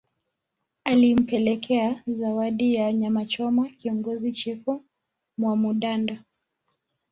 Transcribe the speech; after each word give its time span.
Alimpelekea 0.83 2.03
zawadi 2.07 2.73
ya 2.75 2.93
nyamachoma 2.93 3.69
kiongozi 3.69 4.31
Chifu 4.31 4.85
Mwamududa 5.37 6.23